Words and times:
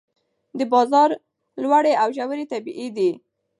د 0.57 0.59
بازار 0.73 1.09
لوړې 1.63 1.93
او 2.01 2.09
ژورې 2.17 2.45
طبیعي 2.53 2.87
دي. 2.97 3.11